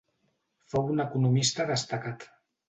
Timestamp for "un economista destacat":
0.93-2.27